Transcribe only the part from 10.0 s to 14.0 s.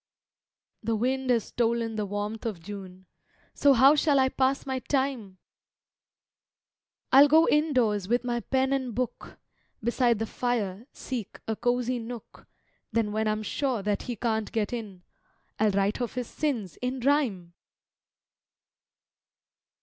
the fire seek a cosy nook, Then when I'm sure